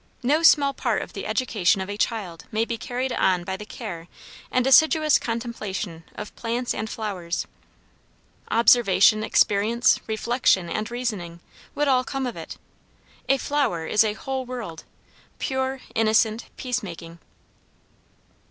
No 0.23 0.41
small 0.41 0.73
part 0.73 1.03
of 1.03 1.13
the 1.13 1.27
education 1.27 1.79
of 1.79 1.87
a 1.87 1.95
child 1.95 2.45
may 2.51 2.65
be 2.65 2.75
carried 2.75 3.11
on 3.13 3.43
by 3.43 3.55
the 3.55 3.67
care 3.67 4.07
and 4.49 4.65
assiduous 4.65 5.19
contemplation 5.19 6.05
of 6.15 6.35
plants 6.35 6.73
and 6.73 6.89
flowers. 6.89 7.45
Observation, 8.49 9.23
experience, 9.23 9.99
reflection, 10.07 10.71
and 10.71 10.89
reasoning, 10.89 11.39
would 11.75 11.87
all 11.87 12.03
come 12.03 12.25
of 12.25 12.35
it. 12.35 12.57
A 13.29 13.37
flower 13.37 13.85
is 13.85 14.03
a 14.03 14.13
whole 14.13 14.43
world, 14.43 14.85
pure, 15.37 15.81
innocent, 15.93 16.45
peacemaking. 16.57 17.19